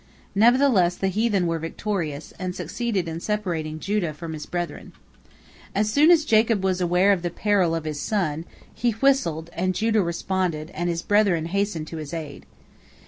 [0.33, 4.93] Nevertheless the heathen were victorious, and succeeded in separating Judah from his brethren.
[5.75, 9.75] As soon as Jacob was aware of the peril of his son, he whistled, and
[9.75, 12.47] Judah responded, and his brethren hastened to his aid.